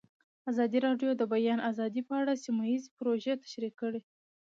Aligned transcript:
ازادي 0.51 0.79
راډیو 0.87 1.09
د 1.15 1.17
د 1.19 1.23
بیان 1.33 1.59
آزادي 1.71 2.01
په 2.09 2.13
اړه 2.21 2.41
سیمه 2.43 2.63
ییزې 2.71 2.89
پروژې 2.97 3.33
تشریح 3.45 3.73
کړې. 3.81 4.01